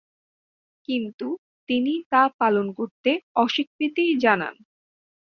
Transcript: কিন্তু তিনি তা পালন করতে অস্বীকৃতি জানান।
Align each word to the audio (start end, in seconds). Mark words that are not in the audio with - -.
কিন্তু 0.87 1.27
তিনি 1.69 1.93
তা 2.11 2.23
পালন 2.39 2.67
করতে 2.73 3.11
অস্বীকৃতি 3.35 4.05
জানান। 4.23 4.55